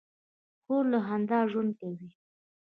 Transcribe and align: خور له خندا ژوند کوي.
خور 0.63 0.83
له 0.91 0.99
خندا 1.05 1.39
ژوند 1.51 1.71
کوي. 1.79 2.09